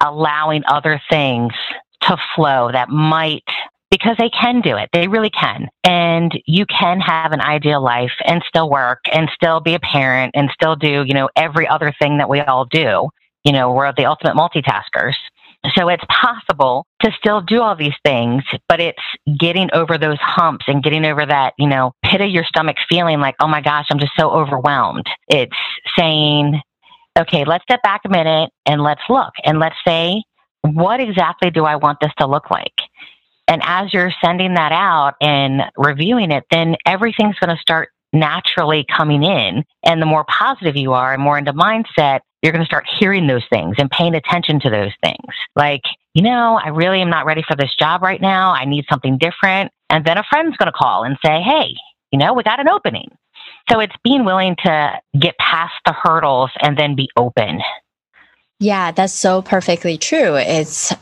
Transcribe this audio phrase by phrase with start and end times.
[0.00, 1.52] allowing other things
[2.02, 3.44] to flow that might
[3.90, 4.88] because they can do it.
[4.92, 5.68] They really can.
[5.84, 10.32] And you can have an ideal life and still work and still be a parent
[10.34, 13.08] and still do, you know, every other thing that we all do.
[13.44, 15.14] You know, we're the ultimate multitaskers.
[15.74, 19.02] So it's possible to still do all these things, but it's
[19.38, 23.20] getting over those humps and getting over that, you know, pit of your stomach feeling
[23.20, 25.06] like, oh my gosh, I'm just so overwhelmed.
[25.28, 25.56] It's
[25.98, 26.60] saying,
[27.16, 30.22] okay, let's step back a minute and let's look and let's say,
[30.62, 32.74] what exactly do I want this to look like?
[33.48, 38.84] And as you're sending that out and reviewing it, then everything's going to start naturally
[38.96, 39.64] coming in.
[39.84, 43.26] And the more positive you are and more into mindset, you're going to start hearing
[43.26, 45.34] those things and paying attention to those things.
[45.54, 45.82] Like,
[46.14, 48.52] you know, I really am not ready for this job right now.
[48.52, 49.70] I need something different.
[49.90, 51.74] And then a friend's going to call and say, hey,
[52.10, 53.08] you know, we got an opening.
[53.70, 57.60] So it's being willing to get past the hurdles and then be open.
[58.60, 60.36] Yeah, that's so perfectly true.
[60.36, 60.94] It's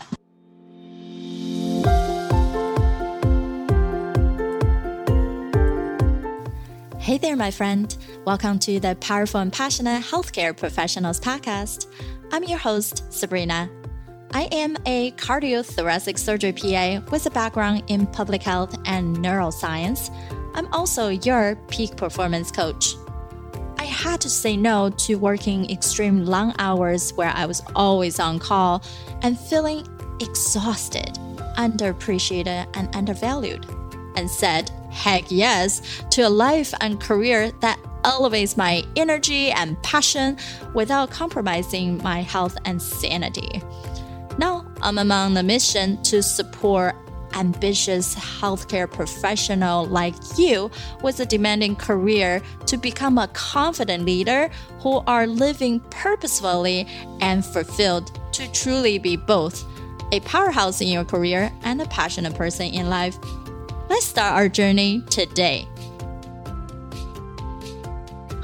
[6.99, 7.95] Hey there, my friend.
[8.25, 11.87] Welcome to the Powerful and Passionate Healthcare Professionals Podcast.
[12.33, 13.69] I'm your host, Sabrina.
[14.33, 20.11] I am a cardiothoracic surgery PA with a background in public health and neuroscience.
[20.55, 22.95] I'm also your peak performance coach.
[23.79, 28.39] I had to say no to working extreme long hours where I was always on
[28.39, 28.83] call
[29.23, 29.87] and feeling
[30.21, 31.19] exhausted,
[31.59, 33.67] underappreciated, and undervalued,
[34.17, 35.83] and said heck yes
[36.13, 40.37] to a life and career that elevates my energy and passion
[40.73, 43.61] without compromising my health and sanity.
[44.39, 46.95] Now, I'm among the mission to support
[47.35, 50.71] ambitious healthcare professional like you
[51.03, 56.87] with a demanding career to become a confident leader who are living purposefully
[57.21, 59.65] and fulfilled to truly be both
[60.13, 63.19] a powerhouse in your career and a passionate person in life
[63.89, 65.69] Let's start our journey today.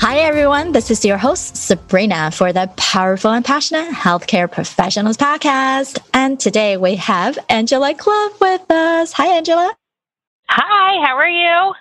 [0.00, 0.72] Hi, everyone.
[0.72, 5.98] This is your host, Sabrina, for the Powerful and Passionate Healthcare Professionals Podcast.
[6.14, 9.12] And today we have Angela Clubb with us.
[9.12, 9.70] Hi, Angela.
[10.48, 11.74] Hi, how are you?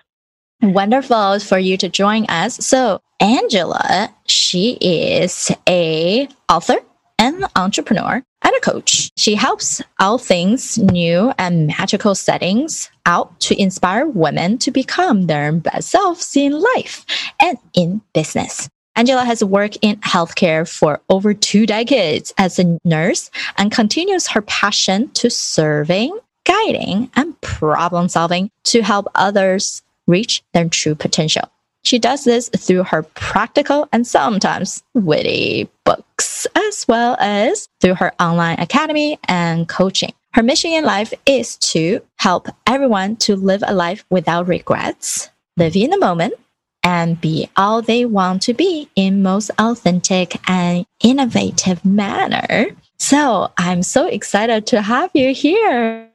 [0.74, 2.56] Wonderful for you to join us.
[2.56, 6.76] So, Angela, she is a author
[7.20, 9.12] and entrepreneur and a coach.
[9.18, 15.52] She helps all things new and magical settings out to inspire women to become their
[15.52, 17.06] best selves in life
[17.42, 18.70] and in business.
[18.96, 24.42] Angela has worked in healthcare for over two decades as a nurse and continues her
[24.42, 31.50] passion to serving, guiding, and problem solving to help others reach their true potential.
[31.90, 38.14] She does this through her practical and sometimes witty books, as well as through her
[38.22, 40.14] online academy and coaching.
[40.34, 45.76] Her mission in life is to help everyone to live a life without regrets, live
[45.76, 46.36] in the moment,
[46.84, 52.68] and be all they want to be in most authentic and innovative manner.
[53.00, 56.08] So I'm so excited to have you here.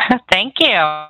[0.28, 1.06] Thank you.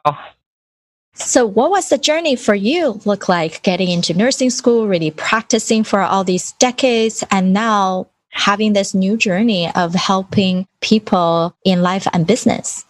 [1.19, 5.83] So, what was the journey for you look like getting into nursing school, really practicing
[5.83, 12.07] for all these decades, and now having this new journey of helping people in life
[12.13, 12.85] and business?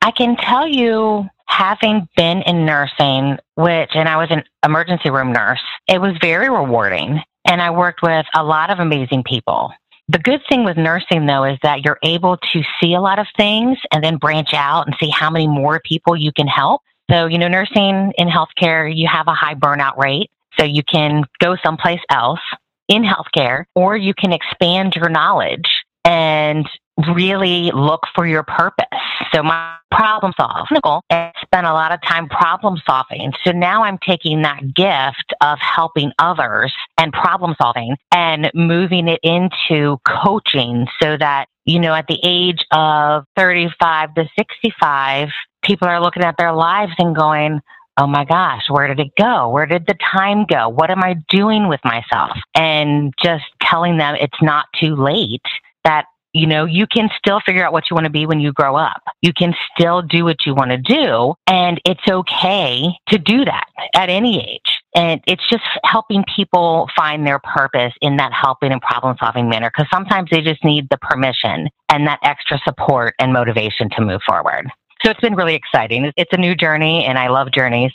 [0.00, 5.32] I can tell you, having been in nursing, which, and I was an emergency room
[5.32, 7.20] nurse, it was very rewarding.
[7.46, 9.72] And I worked with a lot of amazing people.
[10.08, 13.26] The good thing with nursing, though, is that you're able to see a lot of
[13.36, 16.80] things and then branch out and see how many more people you can help.
[17.10, 20.30] So, you know, nursing in healthcare, you have a high burnout rate.
[20.58, 22.40] So you can go someplace else
[22.88, 25.68] in healthcare, or you can expand your knowledge
[26.04, 26.66] and
[27.14, 28.86] really look for your purpose.
[29.34, 30.66] So my problem solving
[31.10, 33.32] and spent a lot of time problem solving.
[33.44, 39.20] So now I'm taking that gift of helping others and problem solving and moving it
[39.22, 45.28] into coaching so that, you know, at the age of 35 to 65,
[45.66, 47.60] people are looking at their lives and going,
[47.98, 49.48] oh my gosh, where did it go?
[49.48, 50.68] Where did the time go?
[50.68, 52.36] What am I doing with myself?
[52.54, 55.42] And just telling them it's not too late,
[55.84, 56.04] that,
[56.34, 58.76] you know, you can still figure out what you want to be when you grow
[58.76, 59.02] up.
[59.22, 61.34] You can still do what you want to do.
[61.46, 64.78] And it's okay to do that at any age.
[64.94, 69.70] And it's just helping people find their purpose in that helping and problem solving manner.
[69.74, 74.20] Because sometimes they just need the permission and that extra support and motivation to move
[74.26, 74.70] forward.
[75.02, 76.12] So it's been really exciting.
[76.16, 77.92] It's a new journey and I love journeys.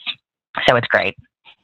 [0.68, 1.15] So it's great.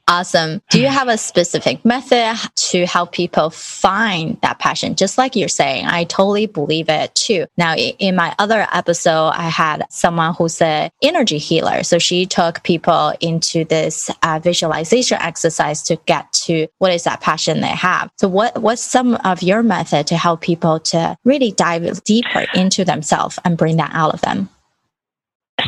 [0.10, 0.62] Awesome.
[0.70, 4.96] Do you have a specific method to help people find that passion?
[4.96, 7.46] Just like you're saying, I totally believe it too.
[7.58, 11.84] Now, in my other episode, I had someone who's an energy healer.
[11.84, 17.20] So she took people into this uh, visualization exercise to get to what is that
[17.20, 18.10] passion they have.
[18.16, 22.86] So what, what's some of your method to help people to really dive deeper into
[22.86, 24.48] themselves and bring that out of them?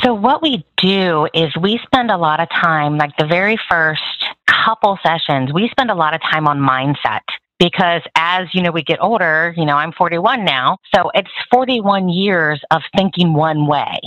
[0.03, 4.01] So, what we do is we spend a lot of time, like the very first
[4.47, 7.21] couple sessions, we spend a lot of time on mindset
[7.59, 12.09] because as you know we get older you know i'm 41 now so it's 41
[12.09, 14.00] years of thinking one way.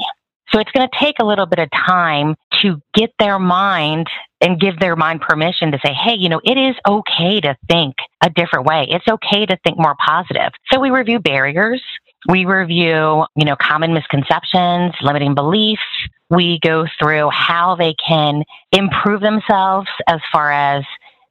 [0.52, 4.06] So it's going to take a little bit of time to get their mind
[4.43, 7.94] and give their mind permission to say hey you know it is okay to think
[8.23, 8.87] a different way.
[8.88, 10.52] It's okay to think more positive.
[10.70, 11.82] So we review barriers
[12.29, 15.83] we review, you know, common misconceptions, limiting beliefs.
[16.31, 20.85] We go through how they can improve themselves as far as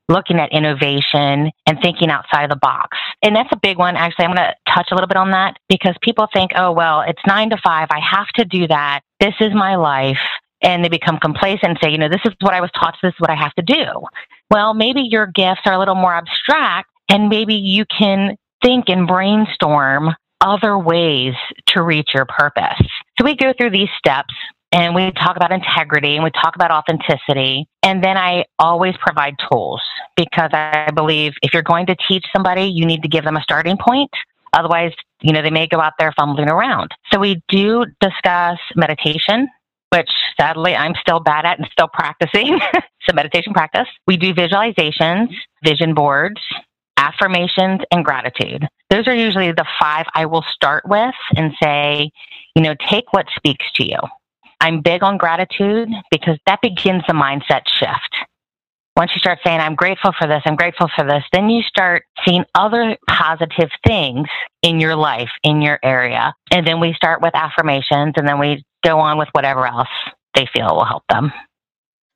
[0.09, 2.97] looking at innovation and thinking outside of the box.
[3.23, 3.95] And that's a big one.
[3.95, 7.01] Actually, I'm going to touch a little bit on that because people think, oh, well,
[7.01, 7.87] it's nine to five.
[7.91, 9.01] I have to do that.
[9.19, 10.19] This is my life.
[10.63, 12.95] And they become complacent and say, you know, this is what I was taught.
[13.01, 13.85] This is what I have to do.
[14.51, 19.07] Well, maybe your gifts are a little more abstract and maybe you can think and
[19.07, 21.33] brainstorm other ways
[21.67, 22.81] to reach your purpose.
[23.17, 24.33] So we go through these steps
[24.71, 27.67] and we talk about integrity and we talk about authenticity.
[27.83, 29.81] And then I always provide tools
[30.15, 33.41] because I believe if you're going to teach somebody, you need to give them a
[33.41, 34.09] starting point.
[34.53, 34.91] Otherwise,
[35.21, 36.91] you know, they may go out there fumbling around.
[37.11, 39.47] So we do discuss meditation,
[39.93, 40.09] which
[40.39, 42.59] sadly I'm still bad at and still practicing.
[43.01, 43.87] so meditation practice.
[44.07, 45.29] We do visualizations,
[45.63, 46.41] vision boards,
[47.01, 48.65] affirmations, and gratitude.
[48.89, 52.11] Those are usually the five I will start with and say,
[52.55, 53.97] you know, take what speaks to you.
[54.59, 58.15] I'm big on gratitude because that begins the mindset shift.
[58.95, 62.03] Once you start saying, I'm grateful for this, I'm grateful for this, then you start
[62.27, 64.27] seeing other positive things
[64.61, 66.33] in your life, in your area.
[66.51, 69.87] And then we start with affirmations and then we go on with whatever else
[70.35, 71.31] they feel will help them.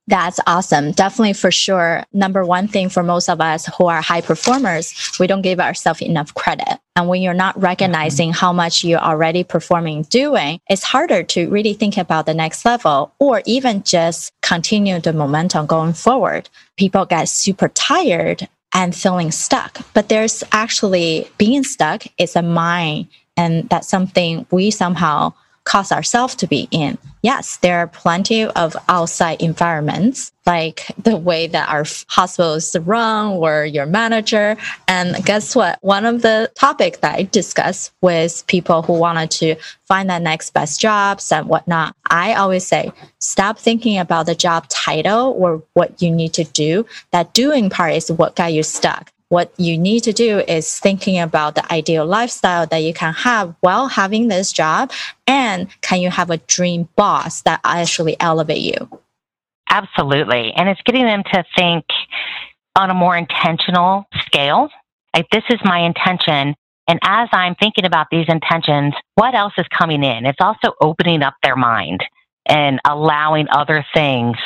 [0.08, 0.92] That's awesome.
[0.92, 2.04] Definitely for sure.
[2.14, 6.02] Number one thing for most of us who are high performers, we don't give ourselves
[6.02, 6.80] enough credit.
[6.96, 7.66] And when you're not mm-hmm.
[7.66, 12.66] recognizing how much you're already performing doing, it's harder to really think about the next
[12.66, 16.50] level or even just continue the momentum going forward.
[16.78, 23.08] People get super tired and feeling stuck, but there's actually being stuck is a mind
[23.38, 25.34] and that's something we somehow
[25.66, 26.98] cause ourselves to be in.
[27.22, 33.66] Yes, there are plenty of outside environments, like the way that our hospitals run or
[33.66, 34.56] your manager.
[34.88, 35.80] And guess what?
[35.82, 40.52] One of the topics that I discuss with people who wanted to find that next
[40.54, 46.00] best jobs and whatnot, I always say, stop thinking about the job title or what
[46.02, 46.86] you need to do.
[47.12, 51.20] That doing part is what got you stuck what you need to do is thinking
[51.20, 54.92] about the ideal lifestyle that you can have while having this job
[55.26, 59.00] and can you have a dream boss that actually elevate you?
[59.70, 60.54] Absolutely.
[60.56, 61.86] And it's getting them to think
[62.76, 64.70] on a more intentional scale.
[65.16, 66.56] Like this is my intention.
[66.88, 70.26] And as i'm thinking about these intentions what else is coming in?
[70.26, 72.02] It's also opening up their mind
[72.46, 74.38] and allowing other things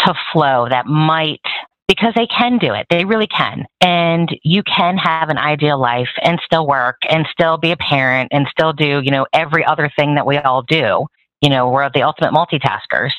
[0.00, 1.40] to flow that might
[1.88, 2.86] because they can do it.
[2.90, 3.64] They really can.
[3.80, 8.28] And you can have an ideal life and still work and still be a parent
[8.32, 11.06] and still do, you know, every other thing that we all do.
[11.40, 13.12] You know, we're the ultimate multitaskers.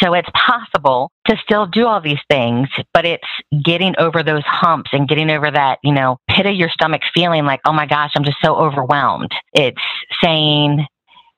[0.00, 3.26] So it's possible to still do all these things, but it's
[3.64, 7.44] getting over those humps and getting over that, you know, pit of your stomach feeling
[7.44, 9.30] like, oh my gosh, I'm just so overwhelmed.
[9.52, 9.80] It's
[10.22, 10.84] saying,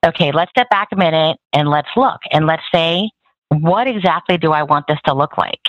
[0.07, 3.11] okay, let's step back a minute and let's look and let's say,
[3.51, 5.61] what exactly do I want this to look like?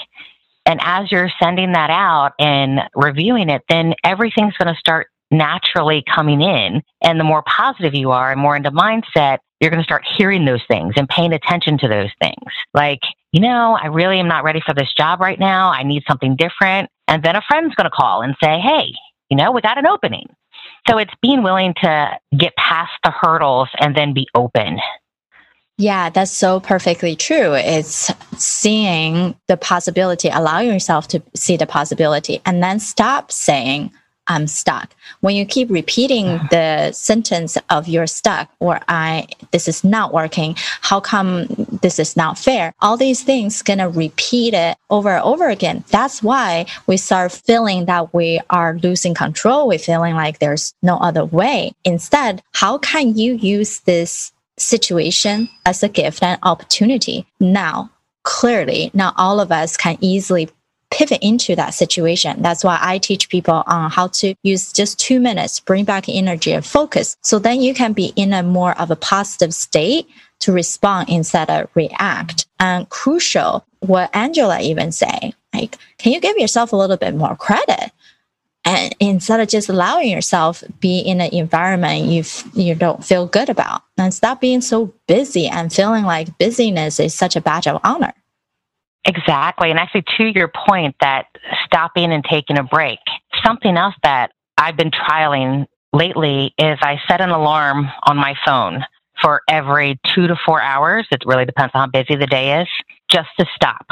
[0.70, 6.04] And as you're sending that out and reviewing it, then everything's going to start naturally
[6.16, 6.84] coming in.
[7.02, 10.46] And the more positive you are and more into mindset, you're going to start hearing
[10.46, 12.54] those things and paying attention to those things.
[12.76, 13.00] Like,
[13.32, 15.72] you know, I really am not ready for this job right now.
[15.72, 16.92] I need something different.
[17.08, 18.94] And then a friend's going to call and say, hey,
[19.32, 20.28] you know, we got an opening.
[20.88, 24.78] So it's being willing to get past the hurdles and then be open
[25.80, 27.54] yeah, that's so perfectly true.
[27.54, 33.90] It's seeing the possibility, allowing yourself to see the possibility, and then stop saying,
[34.28, 34.94] I'm stuck.
[35.22, 40.56] When you keep repeating the sentence of you're stuck or I this is not working,
[40.82, 41.48] how come
[41.82, 42.74] this is not fair?
[42.82, 45.86] All these things gonna repeat it over and over again.
[45.92, 49.70] That's why we start feeling that we are losing control.
[49.70, 51.72] We're feeling like there's no other way.
[51.86, 57.26] Instead, how can you use this situation as a gift and opportunity.
[57.40, 57.92] Now,
[58.24, 60.50] clearly, not all of us can easily
[60.92, 62.42] pivot into that situation.
[62.42, 66.52] That's why I teach people on how to use just two minutes, bring back energy
[66.52, 67.16] and focus.
[67.22, 70.08] So then you can be in a more of a positive state
[70.40, 72.48] to respond instead of react.
[72.60, 77.36] And crucial, what Angela even say, like, can you give yourself a little bit more
[77.36, 77.92] credit?
[78.66, 82.24] And instead of just allowing yourself be in an environment you
[82.54, 87.14] you don't feel good about, and stop being so busy and feeling like busyness is
[87.14, 88.14] such a badge of honor.
[89.06, 89.72] Exactly.
[89.72, 91.28] And actually, to your point, that
[91.66, 93.00] stopping and taking a break,
[93.44, 98.84] something else that I've been trialing lately is I set an alarm on my phone
[99.22, 101.08] for every two to four hours.
[101.12, 102.68] It really depends on how busy the day is,
[103.10, 103.88] just to stop.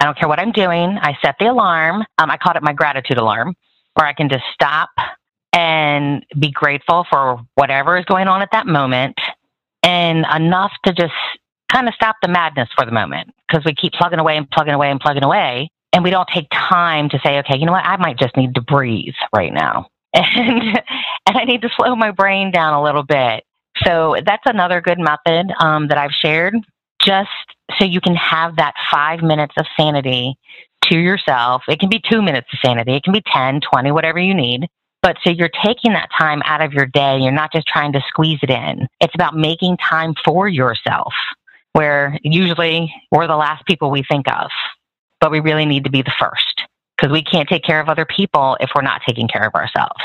[0.00, 0.98] I don't care what I'm doing.
[1.00, 2.02] I set the alarm.
[2.18, 3.54] Um, I called it my gratitude alarm,
[3.94, 4.88] where I can just stop
[5.52, 9.16] and be grateful for whatever is going on at that moment
[9.82, 11.12] and enough to just
[11.70, 14.74] kind of stop the madness for the moment because we keep plugging away and plugging
[14.74, 15.70] away and plugging away.
[15.92, 17.84] And we don't take time to say, okay, you know what?
[17.84, 19.86] I might just need to breathe right now.
[20.12, 20.82] And,
[21.26, 23.44] and I need to slow my brain down a little bit.
[23.84, 26.56] So that's another good method um, that I've shared
[27.04, 27.28] just
[27.78, 30.34] so you can have that five minutes of sanity
[30.84, 31.62] to yourself.
[31.68, 32.94] It can be two minutes of sanity.
[32.94, 34.66] It can be 10, 20, whatever you need.
[35.02, 37.18] But so you're taking that time out of your day.
[37.18, 38.86] You're not just trying to squeeze it in.
[39.00, 41.12] It's about making time for yourself
[41.72, 44.50] where usually we're the last people we think of,
[45.20, 46.62] but we really need to be the first
[46.96, 50.02] because we can't take care of other people if we're not taking care of ourselves.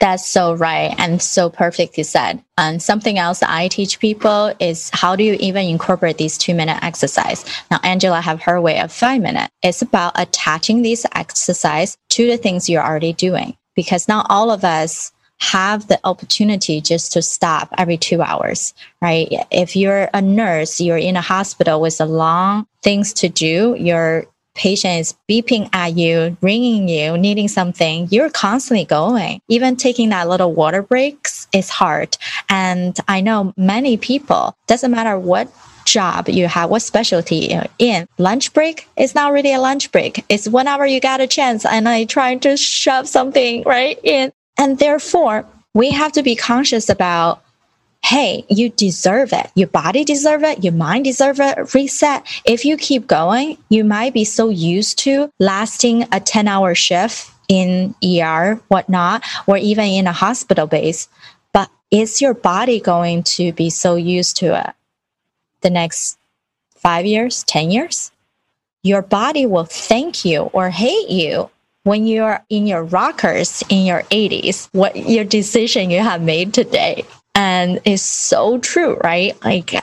[0.00, 2.42] That's so right and so perfectly said.
[2.56, 6.78] And something else I teach people is how do you even incorporate these two minute
[6.82, 7.44] exercise?
[7.70, 9.50] Now, Angela have her way of five minute.
[9.62, 14.64] It's about attaching these exercise to the things you're already doing because not all of
[14.64, 19.28] us have the opportunity just to stop every two hours, right?
[19.50, 24.26] If you're a nurse, you're in a hospital with a long things to do, your
[24.58, 29.40] patient is beeping at you, ringing you, needing something, you're constantly going.
[29.48, 32.18] Even taking that little water breaks is hard.
[32.50, 35.50] And I know many people, doesn't matter what
[35.86, 40.24] job you have, what specialty you're in, lunch break is not really a lunch break.
[40.28, 44.78] It's whenever you got a chance and I trying to shove something right in and
[44.78, 47.42] therefore, we have to be conscious about
[48.02, 49.50] hey, you deserve it.
[49.54, 50.64] Your body deserve it.
[50.64, 51.74] Your mind deserve it.
[51.74, 52.24] Reset.
[52.44, 57.30] If you keep going, you might be so used to lasting a 10 hour shift
[57.48, 61.08] in ER, whatnot, or even in a hospital base.
[61.52, 64.74] But is your body going to be so used to it
[65.60, 66.18] the next
[66.76, 68.10] five years, 10 years?
[68.82, 71.50] Your body will thank you or hate you
[71.82, 77.04] when you're in your rockers in your 80s, what your decision you have made today.
[77.34, 79.36] And it's so true, right?
[79.44, 79.74] Like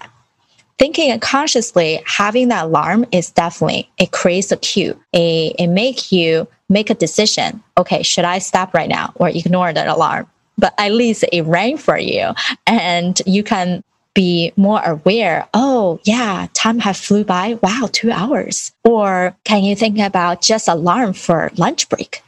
[0.77, 4.99] thinking consciously, having that alarm is definitely, it creates a cue.
[5.13, 7.63] It, it make you make a decision.
[7.77, 10.27] Okay, should I stop right now or ignore that alarm?
[10.57, 12.33] But at least it rang for you
[12.65, 13.83] and you can
[14.15, 19.75] be more aware oh yeah time has flew by wow two hours or can you
[19.75, 22.23] think about just alarm for lunch break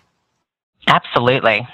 [0.88, 1.66] absolutely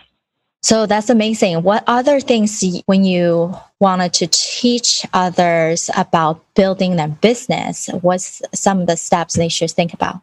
[0.63, 7.07] so that's amazing what other things when you wanted to teach others about building their
[7.07, 10.21] business what's some of the steps they should think about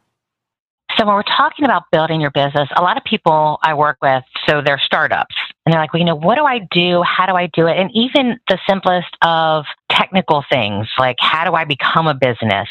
[0.99, 4.25] so when we're talking about building your business, a lot of people I work with,
[4.47, 7.03] so they're startups and they're like, well, you know, what do I do?
[7.03, 7.79] How do I do it?
[7.79, 12.69] And even the simplest of technical things, like how do I become a business?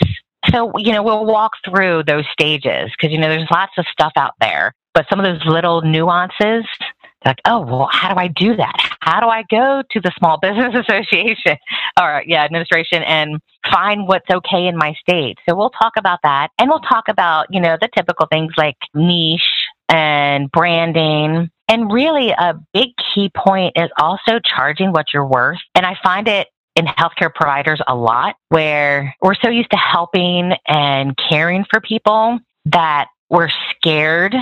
[0.51, 4.13] So, you know, we'll walk through those stages because, you know, there's lots of stuff
[4.15, 6.65] out there, but some of those little nuances
[7.25, 8.75] like, oh, well, how do I do that?
[9.01, 11.57] How do I go to the Small Business Association
[11.99, 13.39] or, yeah, administration and
[13.71, 15.37] find what's okay in my state?
[15.47, 16.49] So we'll talk about that.
[16.57, 19.41] And we'll talk about, you know, the typical things like niche
[19.89, 21.49] and branding.
[21.67, 25.59] And really, a big key point is also charging what you're worth.
[25.75, 30.53] And I find it in healthcare providers a lot where we're so used to helping
[30.67, 34.33] and caring for people that we're scared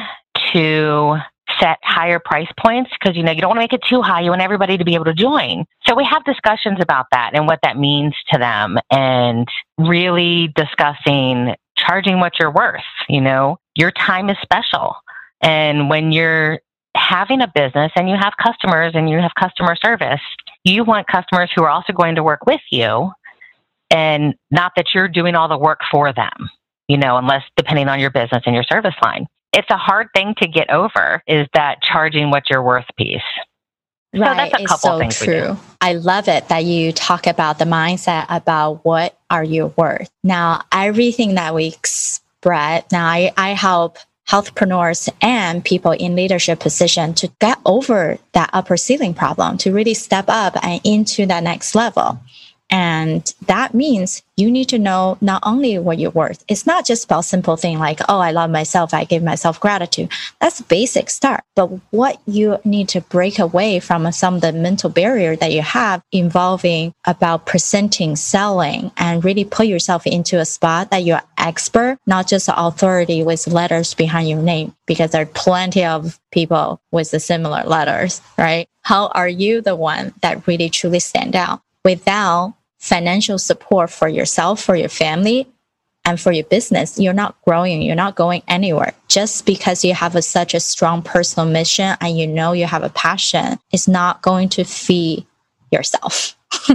[0.53, 1.17] to
[1.59, 4.21] set higher price points because you know you don't want to make it too high
[4.21, 5.65] you want everybody to be able to join.
[5.87, 11.55] So we have discussions about that and what that means to them and really discussing
[11.77, 13.57] charging what you're worth you know?
[13.75, 14.95] Your time is special.
[15.41, 16.59] And when you're
[16.95, 20.21] having a business and you have customers and you have customer service
[20.63, 23.11] you want customers who are also going to work with you
[23.91, 26.49] and not that you're doing all the work for them
[26.87, 29.27] you know unless depending on your business and your service line
[29.57, 33.21] it's a hard thing to get over is that charging what you're worth piece.
[34.13, 34.29] Right.
[34.29, 35.57] So that's a couple so things true.
[35.81, 40.09] I love it that you talk about the mindset about what are you worth.
[40.23, 43.97] Now, everything that we spread, Now I, I help
[44.29, 49.93] healthpreneurs and people in leadership position to get over that upper ceiling problem, to really
[49.95, 52.19] step up and into that next level.
[52.69, 56.43] And that means you need to know not only what you're worth.
[56.47, 58.93] It's not just about simple thing like, oh, I love myself.
[58.93, 60.11] I give myself gratitude.
[60.41, 61.43] That's basic start.
[61.55, 65.61] But what you need to break away from some of the mental barrier that you
[65.61, 71.97] have involving about presenting, selling, and really put yourself into a spot that you're expert,
[72.05, 77.11] not just authority with letters behind your name, because there are plenty of people with
[77.11, 78.67] the similar letters, right?
[78.81, 81.61] How are you the one that really truly stand out?
[81.87, 85.47] without financial support for yourself, for your family,
[86.07, 88.93] and for your business, you're not growing, you're not going anywhere.
[89.09, 92.83] Just because you have a, such a strong personal mission and you know you have
[92.83, 95.25] a passion, it's not going to feed
[95.69, 96.37] yourself.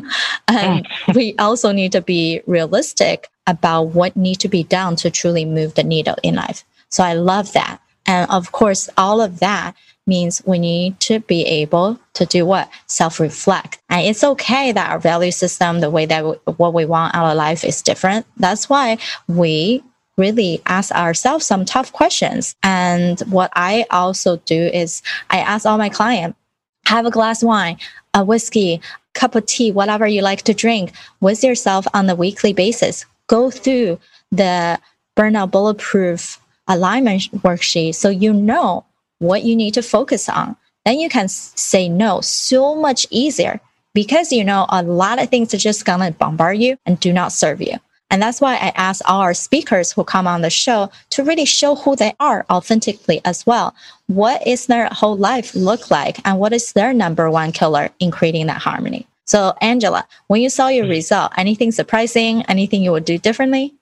[0.48, 1.14] and mm.
[1.14, 5.74] we also need to be realistic about what needs to be done to truly move
[5.74, 6.62] the needle in life.
[6.90, 7.80] So I love that.
[8.04, 9.74] And of course, all of that
[10.06, 12.70] means we need to be able to do what?
[12.86, 13.78] Self reflect.
[13.88, 17.30] And it's okay that our value system, the way that we, what we want out
[17.30, 18.26] of life is different.
[18.36, 19.82] That's why we
[20.16, 22.54] really ask ourselves some tough questions.
[22.62, 26.38] And what I also do is I ask all my clients,
[26.86, 27.78] have a glass wine,
[28.14, 28.80] a whiskey,
[29.14, 33.06] cup of tea, whatever you like to drink with yourself on a weekly basis.
[33.26, 33.98] Go through
[34.30, 34.78] the
[35.16, 38.84] burnout bulletproof alignment worksheet so you know
[39.22, 40.56] what you need to focus on.
[40.84, 43.60] Then you can say no so much easier
[43.94, 47.32] because you know a lot of things are just gonna bombard you and do not
[47.32, 47.76] serve you.
[48.10, 51.46] And that's why I ask all our speakers who come on the show to really
[51.46, 53.74] show who they are authentically as well.
[54.06, 58.10] What is their whole life look like and what is their number one killer in
[58.10, 59.06] creating that harmony?
[59.24, 60.90] So Angela, when you saw your mm-hmm.
[60.90, 63.72] result, anything surprising, anything you would do differently?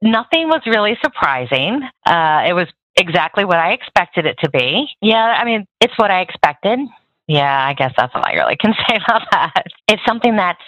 [0.00, 1.82] Nothing was really surprising.
[2.06, 4.88] Uh, it was exactly what I expected it to be.
[5.00, 6.78] Yeah, I mean, it's what I expected.
[7.26, 9.64] Yeah, I guess that's all I really can say about that.
[9.88, 10.58] It's something that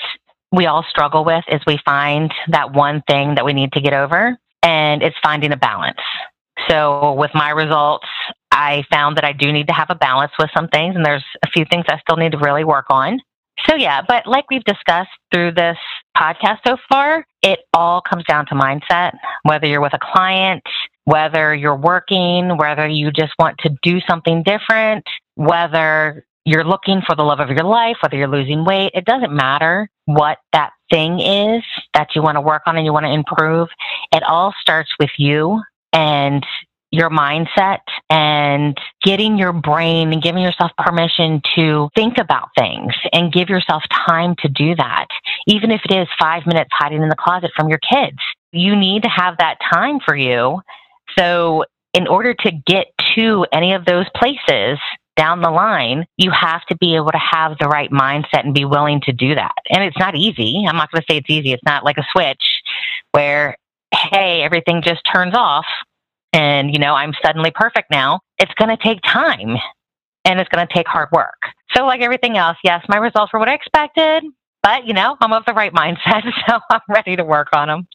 [0.52, 3.94] we all struggle with is we find that one thing that we need to get
[3.94, 5.98] over and it's finding a balance.
[6.68, 8.06] So with my results,
[8.50, 11.24] I found that I do need to have a balance with some things and there's
[11.42, 13.18] a few things I still need to really work on.
[13.68, 15.76] So yeah, but like we've discussed through this
[16.16, 19.12] podcast so far, it all comes down to mindset,
[19.44, 20.62] whether you're with a client,
[21.04, 27.14] whether you're working, whether you just want to do something different, whether you're looking for
[27.14, 31.20] the love of your life, whether you're losing weight, it doesn't matter what that thing
[31.20, 31.62] is
[31.94, 33.68] that you want to work on and you want to improve.
[34.12, 35.60] It all starts with you
[35.92, 36.44] and
[36.90, 37.78] your mindset
[38.10, 43.82] and getting your brain and giving yourself permission to think about things and give yourself
[44.06, 45.06] time to do that.
[45.46, 48.18] Even if it is five minutes hiding in the closet from your kids,
[48.52, 50.60] you need to have that time for you
[51.18, 54.78] so, in order to get to any of those places
[55.16, 58.64] down the line, you have to be able to have the right mindset and be
[58.64, 59.52] willing to do that.
[59.68, 60.64] And it's not easy.
[60.66, 61.52] I'm not going to say it's easy.
[61.52, 62.42] It's not like a switch
[63.12, 63.56] where,
[63.94, 65.66] hey, everything just turns off
[66.32, 68.20] and, you know, I'm suddenly perfect now.
[68.38, 69.56] It's going to take time
[70.24, 71.40] and it's going to take hard work.
[71.74, 74.24] So, like everything else, yes, my results were what I expected,
[74.62, 77.86] but, you know, I'm of the right mindset, so I'm ready to work on them.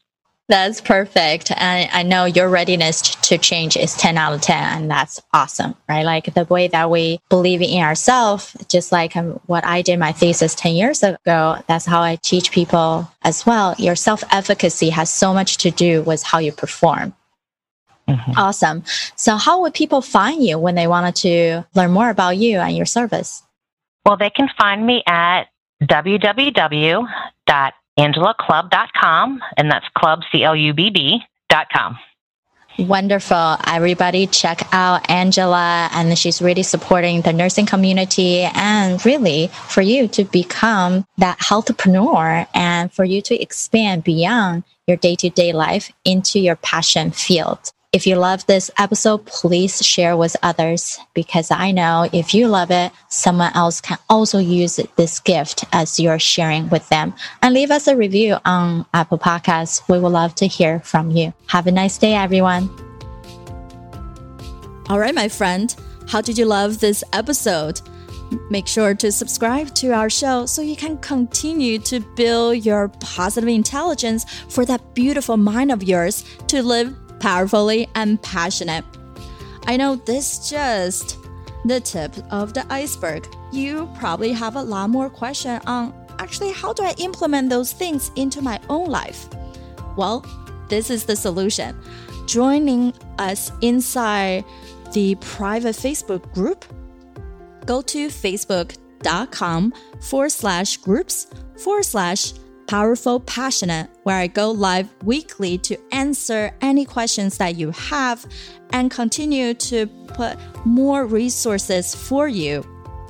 [0.48, 1.52] That's perfect.
[1.54, 4.56] And I know your readiness to change is 10 out of 10.
[4.56, 6.04] And that's awesome, right?
[6.04, 10.12] Like the way that we believe in ourselves, just like um, what I did my
[10.12, 13.74] thesis 10 years ago, that's how I teach people as well.
[13.76, 17.14] Your self efficacy has so much to do with how you perform.
[18.08, 18.32] Mm-hmm.
[18.38, 18.84] Awesome.
[19.16, 22.74] So, how would people find you when they wanted to learn more about you and
[22.74, 23.42] your service?
[24.06, 25.48] Well, they can find me at
[25.82, 27.06] www
[27.98, 31.98] angelaclubb.com, and that's Clubb, C L U B B.com.
[32.78, 33.56] Wonderful.
[33.66, 40.06] Everybody check out Angela and she's really supporting the nursing community and really for you
[40.08, 45.90] to become that healthpreneur and for you to expand beyond your day to day life
[46.04, 47.72] into your passion field.
[47.90, 52.70] If you love this episode, please share with others because I know if you love
[52.70, 57.14] it, someone else can also use this gift as you're sharing with them.
[57.40, 59.88] And leave us a review on Apple Podcasts.
[59.88, 61.32] We would love to hear from you.
[61.46, 62.68] Have a nice day, everyone.
[64.90, 65.74] All right, my friend.
[66.08, 67.80] How did you love this episode?
[68.50, 73.48] Make sure to subscribe to our show so you can continue to build your positive
[73.48, 78.84] intelligence for that beautiful mind of yours to live powerfully and passionate.
[79.66, 81.18] I know this just
[81.64, 83.26] the tip of the iceberg.
[83.52, 88.10] You probably have a lot more question on actually how do I implement those things
[88.16, 89.28] into my own life?
[89.96, 90.24] Well,
[90.68, 91.76] this is the solution.
[92.28, 94.44] joining us inside
[94.92, 96.64] the private Facebook group,
[97.66, 101.26] go to facebook.com forward slash groups
[101.56, 102.34] forward slash
[102.68, 108.24] powerful passionate, where I go live weekly to answer any questions that you have
[108.72, 112.62] and continue to put more resources for you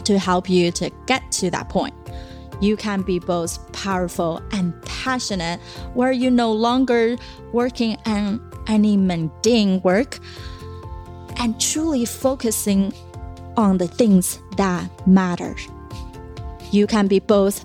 [0.05, 1.94] to help you to get to that point.
[2.61, 5.61] You can be both powerful and passionate,
[5.92, 7.16] where you're no longer
[7.53, 10.18] working on any mundane work
[11.37, 12.92] and truly focusing
[13.57, 15.57] on the things that matter.
[16.71, 17.64] You can be both